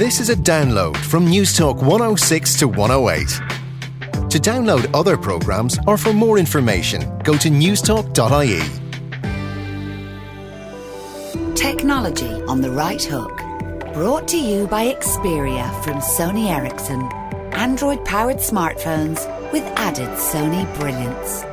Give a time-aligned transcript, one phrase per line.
[0.00, 3.28] This is a download from Newstalk 106 to 108.
[4.30, 8.62] To download other programmes or for more information, go to newstalk.ie.
[11.54, 13.36] Technology on the right hook.
[13.92, 17.02] Brought to you by Xperia from Sony Ericsson.
[17.52, 19.20] Android powered smartphones
[19.52, 21.44] with added Sony brilliance.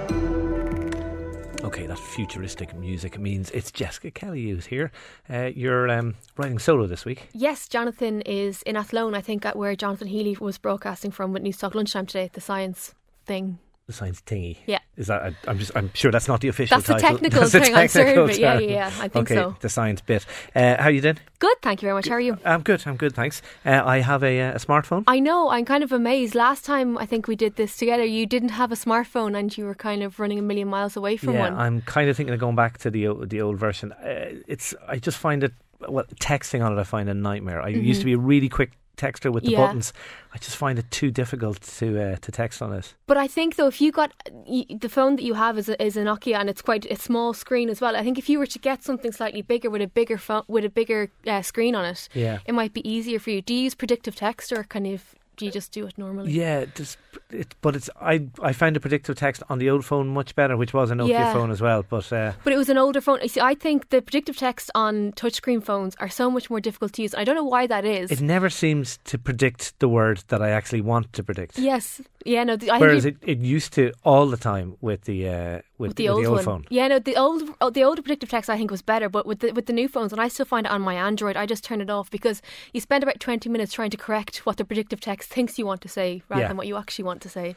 [2.18, 4.92] Futuristic music means it's Jessica Kelly who's here.
[5.30, 7.30] Uh, you're um, writing solo this week.
[7.32, 11.44] Yes, Jonathan is in Athlone, I think, at where Jonathan Healy was broadcasting from with
[11.44, 12.96] Newstalk Lunchtime today, the science
[13.28, 13.60] thing.
[13.88, 14.58] The science thingy.
[14.66, 14.80] Yeah.
[14.98, 15.34] Is that?
[15.48, 15.72] I, am just.
[15.74, 17.10] I'm sure that's not the official That's the title.
[17.12, 19.56] technical That's the thing, I'm sorry, but yeah, yeah, yeah, I think okay, so.
[19.62, 20.26] the science bit.
[20.54, 21.20] Uh, how you doing?
[21.40, 22.10] Good, thank you very much.
[22.10, 22.38] How are you?
[22.44, 22.84] I'm good.
[22.86, 23.16] I'm good.
[23.16, 23.42] Thanks.
[23.66, 25.06] Uh, I have a, uh, a smartphone.
[25.08, 26.36] I know, I'm kind of amazed.
[26.36, 29.64] Last time I think we did this together, you didn't have a smartphone and you
[29.64, 31.56] were kind of running a million miles away from yeah, one.
[31.56, 33.94] I'm kind of thinking of going back to the the old version.
[33.94, 34.76] Uh, it's.
[34.86, 35.54] I just find it.
[35.88, 37.62] Well, texting on it, I find a nightmare.
[37.62, 39.52] I used to be a really quick texter with the.
[39.52, 39.60] Yeah.
[39.68, 39.94] buttons.
[40.34, 42.94] I just find it too difficult to uh, to text on it.
[43.08, 44.12] But I think though, if you got
[44.46, 47.34] the phone that you have is a, is a Nokia and it's quite a small
[47.34, 47.96] screen as well.
[47.96, 50.66] I think if you were to get something slightly bigger with a bigger phone with
[50.66, 52.40] a bigger uh, screen on it, Yeah.
[52.46, 53.42] it might be easier for you.
[53.42, 55.16] Do you use predictive text or kind of
[55.46, 56.32] you just do it normally?
[56.32, 56.98] Yeah, just,
[57.30, 60.58] it, but it's I I find the predictive text on the old phone much better,
[60.58, 61.34] which was an Nokia Yeah.
[61.34, 61.84] phone as well.
[61.88, 63.28] But uh, But it was an older phone.
[63.28, 67.02] See, I think the predictive text on touchscreen phones are so much more difficult to
[67.02, 67.14] use.
[67.16, 68.12] I don't know why that is.
[68.12, 71.58] it never seems to predict the word that I actually want to predict.
[71.60, 72.56] yes, yeah, no.
[72.58, 75.90] The, I Whereas think it, it used to all the time with the uh, with,
[75.90, 76.44] with the old, one.
[76.44, 76.66] phone.
[76.70, 79.40] Yeah, no, the old oh, the older predictive text I think was better, but with
[79.40, 81.64] the with the new phones, and I still find it on my Android, I just
[81.64, 82.42] turn it off because
[82.74, 85.82] you spend about twenty minutes trying to correct what the predictive text thinks you want
[85.82, 86.48] to say rather Yeah.
[86.50, 87.56] than what you actually want to say.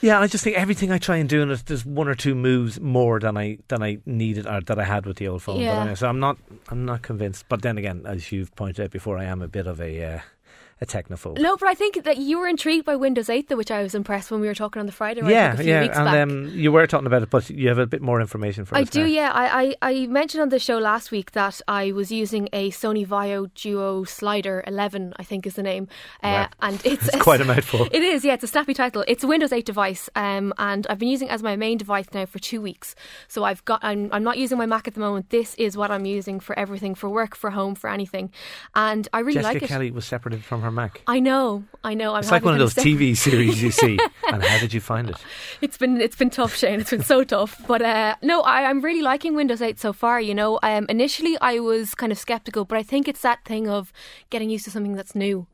[0.00, 2.36] Yeah, I just think everything I try and do in it, there's one or two
[2.36, 5.56] moves more than I than I needed or that I had with the old phone.
[5.56, 5.80] But Yeah.
[5.80, 6.38] anyway, so I'm not
[6.68, 7.46] I'm not convinced.
[7.48, 10.20] But then again, as you've pointed out before, I am a bit of a uh,
[10.80, 11.38] a technophobe.
[11.38, 13.94] No, but I think that you were intrigued by Windows 8, though, which I was
[13.94, 15.22] impressed when we were talking on the Friday.
[15.22, 16.22] Right, yeah, a few yeah, and back.
[16.22, 18.82] um, you were talking about it, but you have a bit more information for I
[18.82, 19.06] us do, now.
[19.06, 19.30] yeah.
[19.32, 23.06] I, I, I mentioned on the show last week that I was using a Sony
[23.06, 25.88] Vaio Duo Slider 11, I think is the name.
[26.22, 26.48] Uh, Wow.
[26.60, 27.88] And it's, It's quite a mouthful.
[27.90, 28.34] It is, yeah.
[28.34, 29.04] It's a snappy title.
[29.08, 32.06] It's a Windows 8 device, um, and I've been using it as my main device
[32.12, 32.94] now for two weeks.
[33.26, 35.30] So I've got, I'm, I'm not using my Mac at the moment.
[35.30, 38.30] This is what I'm using for everything, for work, for home, for anything.
[38.74, 39.68] And I really Jessica like it.
[39.68, 41.02] Kelly was separated from her Mac.
[41.06, 42.14] I know, I know.
[42.14, 43.98] I'm It's like one of those TV series you see.
[44.32, 45.16] and how did you find it?
[45.60, 46.80] It's been it's been tough, Shane.
[46.80, 47.60] It's been so tough.
[47.66, 50.20] But uh, no, I, I'm really liking Windows 8 so far.
[50.20, 53.68] You know, um, initially I was kind of skeptical, but I think it's that thing
[53.68, 53.92] of
[54.30, 55.46] getting used to something that's new.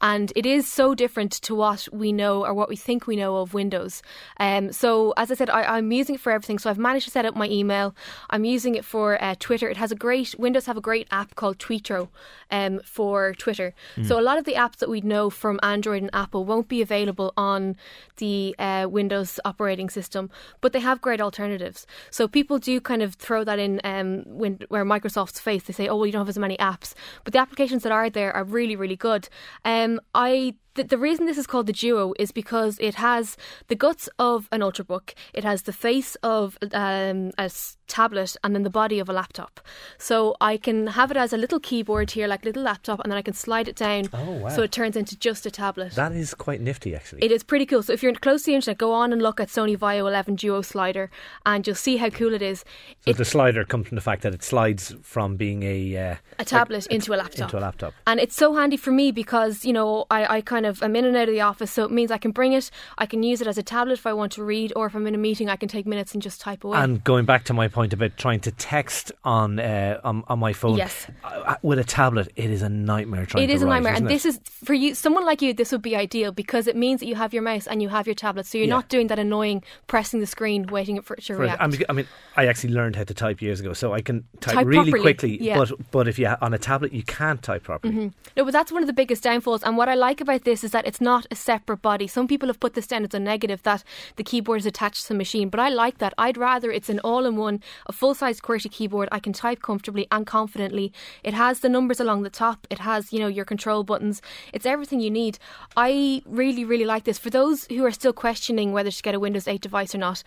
[0.00, 3.36] And it is so different to what we know or what we think we know
[3.36, 4.02] of Windows.
[4.38, 6.58] Um, so, as I said, I, I'm using it for everything.
[6.58, 7.94] So, I've managed to set up my email.
[8.30, 9.68] I'm using it for uh, Twitter.
[9.68, 12.08] It has a great, Windows have a great app called Tweetro
[12.50, 13.74] um, for Twitter.
[14.02, 16.82] So, a lot of the apps that we know from Android and Apple won't be
[16.82, 17.76] available on
[18.16, 21.86] the uh, Windows operating system, but they have great alternatives.
[22.10, 25.64] So people do kind of throw that in um, when, where Microsoft's face.
[25.64, 26.94] They say, "Oh, well, you don't have as many apps,"
[27.24, 29.28] but the applications that are there are really, really good.
[29.64, 33.36] Um, I the, the reason this is called the Duo is because it has
[33.68, 37.50] the guts of an ultrabook, it has the face of um, a
[37.86, 39.60] tablet, and then the body of a laptop.
[39.98, 43.10] So I can have it as a little keyboard here, like a little laptop, and
[43.12, 44.48] then I can slide it down, Oh, wow.
[44.48, 45.92] so it turns into just a tablet.
[45.92, 47.22] That is quite nifty, actually.
[47.22, 47.82] It is pretty cool.
[47.82, 50.36] So if you're close to the internet, go on and look at Sony Vaio 11
[50.36, 51.10] Duo slider,
[51.44, 52.60] and you'll see how cool it is.
[53.04, 56.16] so It, the slider comes from the fact that it slides from being a uh,
[56.38, 57.48] a tablet into a laptop.
[57.48, 57.92] into a laptop.
[58.06, 61.04] And it's so handy for me because, you know, I, I kind of am in
[61.04, 63.40] and out of the office, so it means I can bring it, I can use
[63.40, 65.48] it as a tablet if I want to read, or if I'm in a meeting,
[65.48, 66.78] I can take minutes and just type away.
[66.78, 70.52] And going back to my point about trying to text on uh, on, on my
[70.52, 71.06] phone, Yes.
[71.24, 74.06] uh, with a tablet, it is a nightmare trying It to a write, nightmare, and
[74.06, 74.08] it?
[74.08, 74.94] this is for you.
[74.94, 77.66] Someone like you, this would be ideal because it means that you have your mouse
[77.66, 78.74] and you have your tablet, so you're Yeah.
[78.74, 81.62] not doing that annoying pressing the screen, waiting for it to For- react.
[81.62, 82.06] I mean, I mean,
[82.36, 85.02] I actually learned how to type years ago, so I can type, Type really properly,
[85.02, 85.38] quickly.
[85.42, 85.56] yeah.
[85.58, 88.12] But but if you on a tablet, you can't type properly.
[88.36, 89.62] No, but that's one of the biggest downfalls.
[89.62, 92.06] And what I like about this is that it's not a separate body.
[92.06, 93.84] Some people have put this down as a negative that
[94.16, 96.14] the keyboard is attached to the machine, but I like that.
[96.18, 99.08] I'd rather it's an all in one, a full size QWERTY keyboard.
[99.10, 100.92] I can type comfortably and confidently.
[101.24, 104.20] It has the numbers along the top, it has, you know, your control buttons.
[104.52, 105.38] It's everything you need.
[105.76, 107.18] I really, really like this.
[107.18, 110.22] For those who are still questioning whether to get a Windows 8 device or not,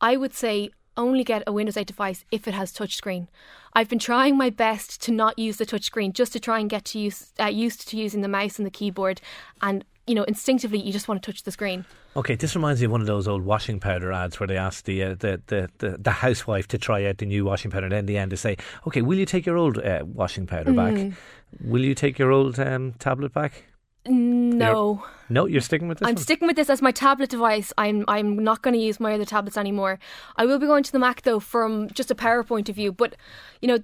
[0.00, 3.28] I would say only get a Windows 8 device if it has touchscreen.
[3.74, 6.84] I've been trying my best to not use the touchscreen just to try and get
[6.86, 9.20] to use uh, used to using the mouse and the keyboard
[9.60, 11.84] and you know, instinctively you just want to touch the screen.
[12.16, 14.84] Okay, this reminds me of one of those old washing powder ads where they ask
[14.84, 17.94] the, uh, the, the, the the housewife to try out the new washing powder, and
[17.94, 18.56] in the end they say,
[18.86, 20.94] "Okay, will you take your old uh, washing powder back?
[20.94, 21.14] Mm.
[21.60, 23.64] Will you take your old um, tablet back?"
[24.04, 25.04] No.
[25.32, 26.06] No, you're sticking with this.
[26.08, 26.22] I'm one?
[26.22, 27.72] sticking with this as my tablet device.
[27.78, 29.98] I'm I'm not going to use my other tablets anymore.
[30.36, 32.92] I will be going to the Mac though from just a power point of view.
[32.92, 33.16] But
[33.60, 33.78] you know,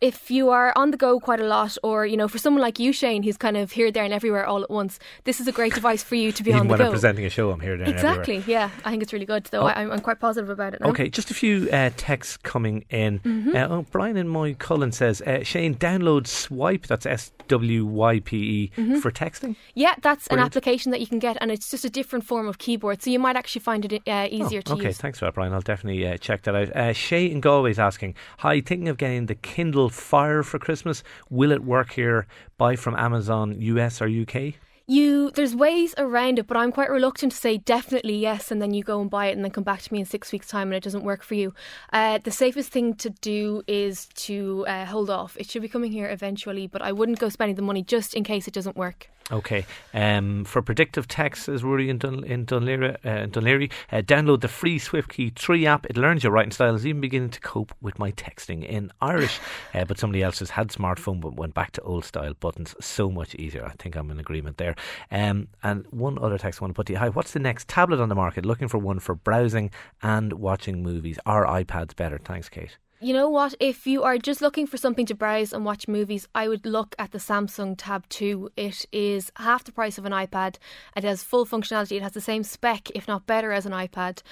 [0.00, 2.78] if you are on the go quite a lot, or you know, for someone like
[2.78, 5.52] you, Shane, who's kind of here, there, and everywhere all at once, this is a
[5.52, 6.84] great device for you to be Even on the when go.
[6.86, 8.20] I'm presenting a show, I'm here, there, and everywhere.
[8.20, 8.52] exactly.
[8.52, 9.44] Yeah, I think it's really good.
[9.44, 9.66] Though Oh.
[9.66, 10.80] I, I'm quite positive about it.
[10.80, 10.88] Now.
[10.88, 13.20] Okay, just a few uh, texts coming in.
[13.20, 13.56] Mm-hmm.
[13.56, 18.36] Uh, oh, Brian in Moycullen says, uh, Shane, download Swype, that's S W Y P
[18.36, 18.98] E, Mm-hmm.
[18.98, 19.54] for texting.
[19.74, 20.52] Yeah, that's an Brilliant.
[20.90, 23.36] That you can get, and it's just a different form of keyboard, so you might
[23.36, 24.98] actually find it uh, easier Oh, to okay, use.
[24.98, 25.52] thanks for that, Brian.
[25.52, 26.74] I'll definitely uh, check that out.
[26.74, 31.02] Uh, Shay in Galway's asking, Hi, thinking of getting the Kindle Fire for Christmas.
[31.30, 32.26] Will it work here?
[32.58, 34.54] Buy from Amazon US or UK?
[34.88, 38.74] You there's ways around it, but I'm quite reluctant to say definitely yes, and then
[38.74, 40.68] you go and buy it, and then come back to me in six weeks' time,
[40.68, 41.54] and it doesn't work for you.
[41.92, 45.36] Uh, the safest thing to do is to uh, hold off.
[45.38, 48.24] It should be coming here eventually, but I wouldn't go spending the money just in
[48.24, 49.08] case it doesn't work.
[49.32, 49.64] Okay.
[49.94, 54.48] Um, for predictive text, as Rory in, Dun- in Dunleary, uh, Dunleary uh, download the
[54.48, 55.86] free SwiftKey 3 app.
[55.86, 56.74] It learns your writing style.
[56.74, 59.40] Is even beginning to cope with my texting in Irish.
[59.74, 62.74] uh, but somebody else has had smartphone but went back to old style buttons.
[62.80, 63.64] So much easier.
[63.64, 64.76] I think I'm in agreement there.
[65.10, 66.98] Um, and one other text I want to put to you.
[66.98, 68.44] Hi, what's the next tablet on the market?
[68.44, 69.70] Looking for one for browsing
[70.02, 71.18] and watching movies.
[71.24, 72.18] Are iPads better?
[72.18, 72.76] Thanks, Kate.
[73.02, 73.56] You know what?
[73.58, 76.94] If you are just looking for something to browse and watch movies, I would look
[77.00, 78.50] at the Samsung Tab 2.
[78.56, 80.58] It is half the price of an iPad.
[80.94, 81.96] It has full functionality.
[81.96, 84.22] It has the same spec, if not better, as an iPad.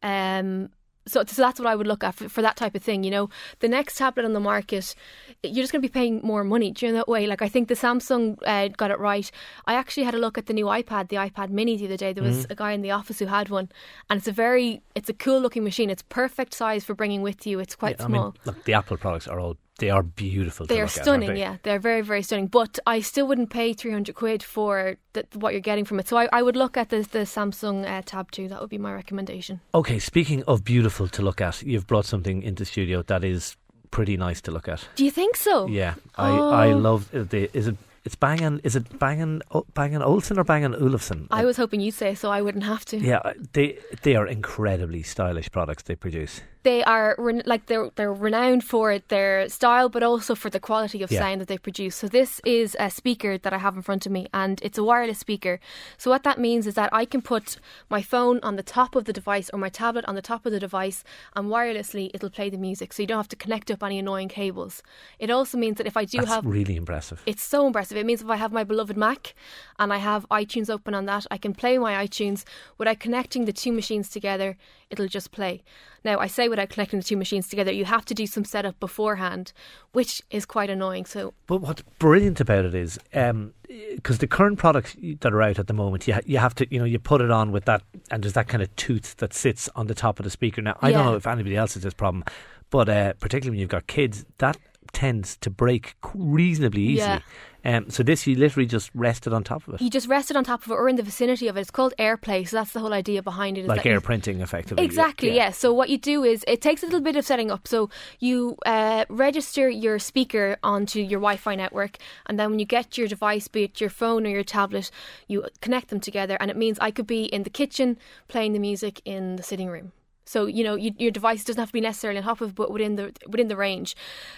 [0.00, 0.68] Um,
[1.06, 3.04] so, so that's what I would look at for, for that type of thing.
[3.04, 3.28] You know,
[3.60, 4.94] the next tablet on the market,
[5.42, 6.70] you're just going to be paying more money.
[6.72, 7.26] Do you know that way?
[7.26, 9.30] Like I think the Samsung uh, got it right.
[9.66, 12.12] I actually had a look at the new iPad, the iPad Mini, the other day.
[12.12, 13.68] There was a guy in the office who had one,
[14.08, 15.90] and it's a very, it's a cool looking machine.
[15.90, 17.60] It's perfect size for bringing with you.
[17.60, 18.24] It's quite Yeah, I small.
[18.24, 21.02] mean, look, the Apple products are all, they are beautiful to They are look at,
[21.02, 21.40] stunning, they?
[21.40, 21.56] yeah.
[21.64, 22.46] They're very, very stunning.
[22.46, 26.06] But I still wouldn't pay 300 quid for the, what you're getting from it.
[26.08, 28.48] So I, I would look at the, the Samsung uh, Tab 2.
[28.48, 29.60] That would be my recommendation.
[29.74, 33.56] Okay, speaking of beautiful to look at, you've brought something into studio that is
[33.90, 34.86] pretty nice to look at.
[34.94, 35.66] Do you think so?
[35.66, 36.76] Yeah, I I Oh.
[36.78, 39.42] love the is it it's Bang is it Bang
[39.74, 41.26] Bang Olsen or Bang Olufsen?
[41.30, 42.96] I was hoping you'd say so I wouldn't have to.
[42.98, 46.40] Yeah, they they are incredibly stylish products they produce.
[46.62, 51.02] They are ren- like they're they're renowned for their style, but also for the quality
[51.02, 51.20] of Yeah.
[51.20, 51.96] sound that they produce.
[51.96, 54.84] So this is a speaker that I have in front of me, and it's a
[54.84, 55.58] wireless speaker.
[55.96, 57.56] So what that means is that I can put
[57.88, 60.52] my phone on the top of the device or my tablet on the top of
[60.52, 61.02] the device,
[61.34, 62.92] and wirelessly it'll play the music.
[62.92, 64.82] So you don't have to connect up any annoying cables.
[65.18, 67.22] It also means that if I do That's have really impressive.
[67.24, 67.96] it's so impressive.
[67.96, 69.34] It means if I have my beloved Mac
[69.78, 72.44] and I have iTunes open on that, I can play my iTunes
[72.76, 74.58] without connecting the two machines together.
[74.90, 75.62] It'll just play.
[76.04, 78.78] Now, I say without connecting the two machines together, you have to do some setup
[78.80, 79.52] beforehand,
[79.92, 81.06] which is quite annoying.
[81.06, 85.68] So, But what's brilliant about it is, because the current products that are out at
[85.68, 87.82] the moment, you ha- you have to, you know, you put it on with that,
[88.10, 90.60] and there's that kind of tooth that sits on the top of the speaker.
[90.60, 92.24] Now, I don't know if anybody else has this problem,
[92.70, 94.56] but uh, particularly when you've got kids, that
[94.92, 96.98] tends to break reasonably easily.
[96.98, 97.20] Yeah.
[97.62, 100.36] Um, so this, you literally just rested on top of it, you just rest it
[100.36, 101.60] on top of it or in the vicinity of it.
[101.60, 103.62] It's called AirPlay, so that's the whole idea behind it.
[103.62, 104.82] is like air printing, effectively.
[104.82, 105.34] Exactly, Yeah.
[105.34, 105.50] yeah.
[105.50, 107.68] So what you do is it takes a little bit of setting up.
[107.68, 112.96] So you uh, register your speaker onto your Wi-Fi network, and then when you get
[112.96, 114.90] your device, be it your phone or your tablet,
[115.28, 118.58] you connect them together, and it means I could be in the kitchen playing the
[118.58, 119.92] music in the sitting room.
[120.30, 122.70] So you know you, your device doesn't have to be necessarily on top of, but
[122.70, 123.96] within the within the range.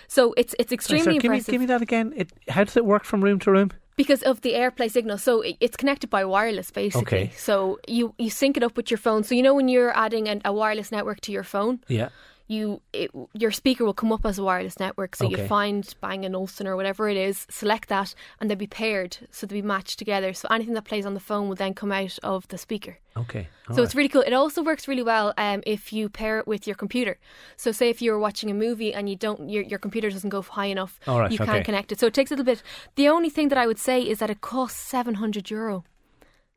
[0.08, 2.12] So it's it's Sorry, extremely sorry, give, me, impressive give me that again.
[2.16, 3.70] It, how does it work from room to room?
[3.96, 5.18] because of the AirPlay signal.
[5.18, 7.24] So it's connected by wireless, basically.
[7.24, 7.32] Okay.
[7.36, 9.22] So you you sync it up with your phone.
[9.22, 12.08] So you know when you're adding an, a wireless network to your phone, Yeah.
[12.48, 15.16] You it, your speaker will come up as a wireless network.
[15.16, 15.42] So Okay.
[15.42, 19.16] you find Bang and Olufsen or whatever it is, select that, and they'll be paired,
[19.30, 20.32] so they'll be matched together.
[20.34, 22.98] So anything that plays on the phone will then come out of the speaker.
[23.16, 23.48] Okay.
[23.74, 24.22] so it's really cool.
[24.22, 27.18] It also works really well um, if you pair it with your computer.
[27.56, 30.40] So say if you're watching a movie and you don't, your, your computer doesn't go
[30.42, 32.00] high enough, All right, you can't connect it.
[32.00, 32.62] So it takes a little bit.
[32.96, 35.84] The only thing that I would say is that it costs seven hundred euro,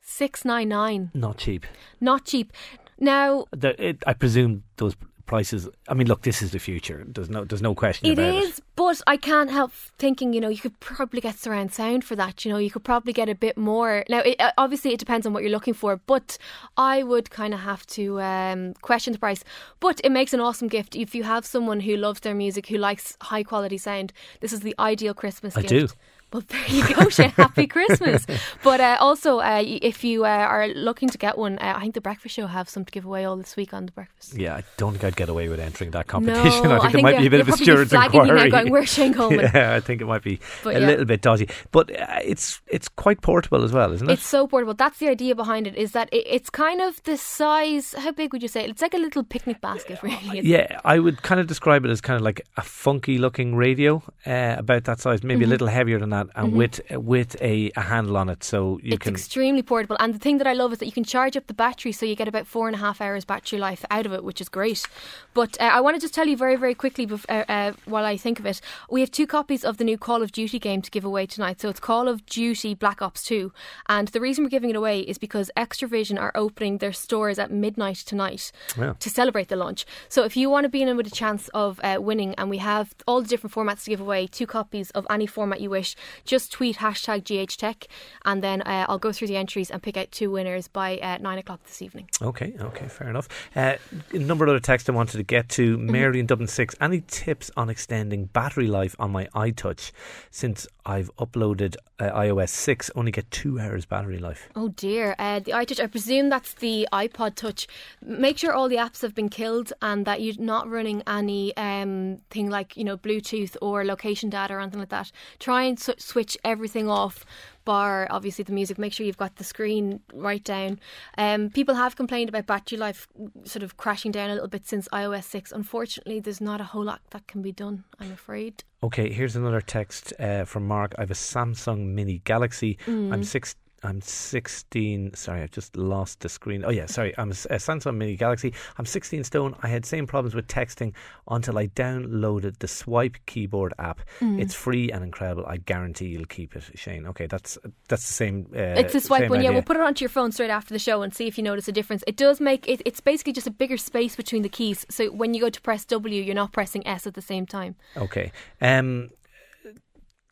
[0.02, 1.66] six nine nine, not cheap.
[2.00, 2.52] not cheap.
[3.00, 5.68] Now The, it, I presume those prices.
[5.88, 7.04] I mean, look, this is the future.
[7.08, 10.58] There's no, there's no question It is, but I can't help thinking, you know, you
[10.58, 12.46] could probably get surround sound for that.
[12.46, 14.04] You know, you could probably get a bit more.
[14.10, 16.38] Now, it, uh, obviously, it depends on what you're looking for, but
[16.78, 19.44] I would kind of have to um, question the price.
[19.80, 22.78] But it makes an awesome gift if you have someone who loves their music, who
[22.78, 24.14] likes high quality sound.
[24.42, 25.70] This is the ideal Christmas I gift.
[25.70, 25.88] do.
[26.34, 27.30] Well, there you go, Shane.
[27.32, 28.26] Happy Christmas.
[28.64, 31.94] But uh, also, uh, if you uh, are looking to get one, uh, I think
[31.94, 34.34] the Breakfast Show have some to give away all this week on the breakfast.
[34.36, 36.64] Yeah, I don't think I'd get away with entering that competition.
[36.70, 38.50] No, I think there might be a bit of a steward's inquiry.
[38.50, 39.52] Going, Where's Shane Coleman?
[39.54, 40.88] yeah, I think it might be But a yeah.
[40.88, 41.48] little bit dodgy.
[41.72, 44.14] But uh, it's it's quite portable as well, isn't it?
[44.14, 44.74] It's so portable.
[44.74, 45.76] That's the idea behind it.
[45.76, 47.94] Is that it, it's kind of the size.
[47.98, 48.66] How big would you say?
[48.66, 50.42] It's like a little picnic basket, really.
[50.42, 54.02] Yeah, I would kind of describe it as kind of like a funky looking radio,
[54.26, 55.52] uh, about that size, maybe Mm-hmm.
[55.52, 58.94] a little heavier than that, and with with a, a handle on it, so you
[58.94, 59.14] it's can.
[59.14, 61.54] extremely portable, and the thing that I love is that you can charge up the
[61.54, 64.24] battery, so you get about four and a half hours battery life out of it,
[64.24, 64.86] which is great.
[65.34, 68.18] But uh, I want to just tell you very, very quickly uh, uh, while I
[68.18, 70.92] think of it, we have two copies of the new Call of Duty game to
[70.92, 71.62] give away tonight.
[71.62, 73.52] So it's Call of Duty Black Ops Two,
[73.88, 77.52] and the reason we're giving it away is because Xtra-vision are opening their stores at
[77.52, 78.94] midnight tonight Yeah.
[79.00, 79.86] to celebrate the launch.
[80.10, 82.58] So if you want to be in with a chance of uh, winning, and we
[82.60, 85.96] have all the different formats to give away, two copies of any format you wish,
[86.24, 87.88] just tweet hashtag GHTech,
[88.26, 91.18] and then uh, I'll go through the entries and pick out two winners by uh,
[91.20, 92.10] nine o'clock this evening.
[92.22, 93.28] Okay, okay, fair enough.
[93.56, 93.76] Uh,
[94.14, 95.78] a number of other texts I wanted to get to.
[95.78, 95.92] Mm-hmm.
[95.92, 96.76] Mary in Dublin 6.
[96.82, 99.92] Any tips on extending battery life on my iTouch?
[100.32, 104.50] Since I've uploaded uh, iOS 6, only get two hours battery life.
[104.56, 105.84] Oh dear, uh, the iTouch.
[105.84, 107.68] I presume that's the iPod Touch.
[108.02, 112.20] Make sure all the apps have been killed and that you're not running any um,
[112.30, 115.12] thing like you know Bluetooth or location data or anything like that.
[115.40, 117.26] Try and sw- switch everything off.
[117.66, 118.78] Bar obviously the music.
[118.78, 120.80] Make sure you've got the screen right down.
[121.18, 123.08] Um, people have complained about battery life
[123.44, 125.52] sort of crashing down a little bit since iOS six.
[125.52, 127.84] Unfortunately, there's not a whole lot that can be done.
[128.00, 128.64] I'm afraid.
[128.84, 130.94] Okay, here's another text uh, from Mark.
[130.98, 132.78] I have a Samsung Mini Galaxy.
[132.86, 133.12] Mm.
[133.12, 133.56] I'm six.
[133.86, 135.14] I'm 16.
[135.14, 136.66] Sorry, I've just lost the screen.
[136.66, 137.14] Oh yeah, sorry.
[137.18, 138.54] I'm a, a Samsung Mini Galaxy.
[138.78, 139.56] I'm 16 stone.
[139.62, 140.94] I had same problems with texting
[141.30, 144.02] until I downloaded the Swype keyboard app.
[144.20, 144.42] Mm.
[144.42, 145.46] It's free and incredible.
[145.46, 147.06] I guarantee you'll keep it, Shane.
[147.08, 148.48] Okay, that's that's the same.
[148.56, 149.52] Uh, It's the Swype one, yeah.
[149.52, 151.68] We'll put it onto your phone straight after the show and see if you notice
[151.68, 152.04] a difference.
[152.08, 152.82] It does make it.
[152.86, 155.86] It's basically just a bigger space between the keys, so when you go to press
[155.86, 157.76] W, you're not pressing S at the same time.
[157.96, 158.32] Okay.
[158.62, 159.10] Um,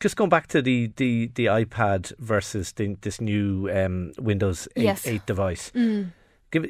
[0.04, 4.84] just going back to the, the, the iPad versus the, this new um, Windows 8,
[4.84, 5.06] Yes.
[5.06, 5.72] 8 device.
[6.50, 6.66] Give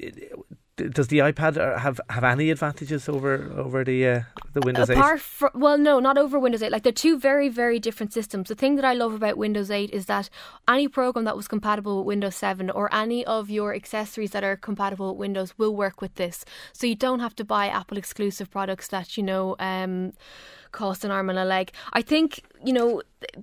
[0.76, 4.20] does the iPad uh, have have any advantages over over the uh,
[4.54, 4.96] the Windows 8?
[4.96, 6.72] Apart from, well, no, not over Windows 8.
[6.72, 8.48] Like they're two very, very different systems.
[8.48, 10.28] The thing that I love about Windows 8 is that
[10.68, 14.56] any program that was compatible with Windows 7 or any of your accessories that are
[14.56, 16.44] compatible with Windows will work with this.
[16.72, 20.12] So you don't have to buy Apple exclusive products that you know um,
[20.72, 21.70] cost an arm and a leg.
[21.92, 23.02] I think you know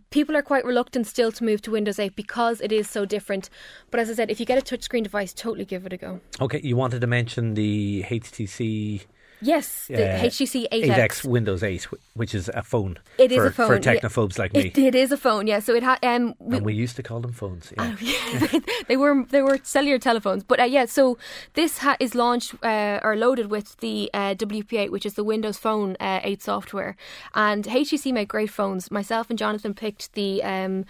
[0.09, 3.49] people are quite reluctant still to move to Windows 8 because it is so different.
[3.89, 6.19] But as I said, if you get a touchscreen device, totally give it a go.
[6.39, 9.05] Okay, you wanted to mention the HTC
[9.41, 10.85] Yes, the uh, HTC 8X.
[10.95, 12.99] 8X Windows 8, which is a phone.
[13.17, 13.99] It is for, a phone for yeah.
[13.99, 14.67] technophobes like me.
[14.67, 15.59] It, it is a phone, yeah.
[15.59, 17.73] So it had um, we, and we used to call them phones.
[18.01, 18.59] Yeah.
[18.87, 20.85] they were they were cellular telephones, but uh, yeah.
[20.85, 21.17] So
[21.53, 25.57] this ha- is launched uh, or loaded with the uh, WP8, which is the Windows
[25.57, 26.95] Phone uh, 8 software.
[27.33, 28.91] And HTC make great phones.
[28.91, 30.85] Myself and Jonathan picked the um,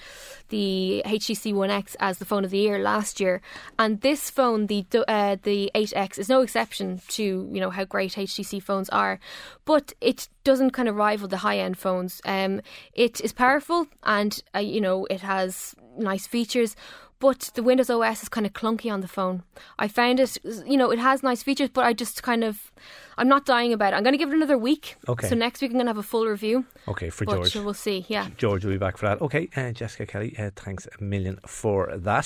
[0.49, 3.41] the HTC One X as the phone of the year last year,
[3.79, 8.13] and this phone, the uh, the 8X, is no exception to you know how great
[8.13, 9.19] HTC phones are,
[9.65, 12.21] but it doesn't kind of rival the high end phones.
[12.25, 12.61] Um,
[12.93, 16.75] it is powerful and uh, you know it has nice features.
[17.19, 19.43] But the Windows OS is kind of clunky on the phone.
[19.77, 22.71] I found it, you know, it has nice features, but I just kind of,
[23.15, 23.97] I'm not dying about it.
[23.97, 24.95] I'm going to give it another week.
[25.07, 25.27] Okay.
[25.29, 26.65] So next week I'm going to have a full review.
[26.87, 27.55] Okay, for but George.
[27.57, 28.07] we'll see.
[28.07, 28.29] Yeah.
[28.37, 29.21] George will be back for that.
[29.21, 32.25] Okay, uh, Jessica Kelly, uh, thanks a million for that.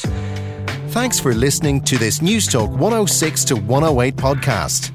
[0.91, 4.93] Thanks for listening to this Newstalk 106 to 108 podcast.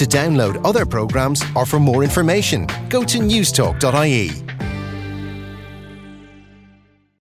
[0.00, 4.30] To download other programs or for more information, go to newstalk.ie.